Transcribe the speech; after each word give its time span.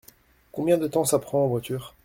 Combien 0.51 0.79
de 0.79 0.87
temps 0.87 1.05
ça 1.05 1.19
prend 1.19 1.43
en 1.43 1.47
voiture? 1.47 1.93